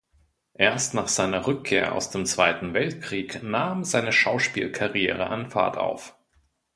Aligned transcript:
Erst 0.57 0.95
nach 0.95 1.07
seiner 1.07 1.45
Rückkehr 1.45 1.93
aus 1.93 2.09
dem 2.09 2.25
Zweiten 2.25 2.73
Weltkrieg 2.73 3.43
nahm 3.43 3.83
seine 3.83 4.11
Schauspielkarriere 4.11 5.27
an 5.27 5.51
Fahrt 5.51 5.77
auf. 5.77 6.15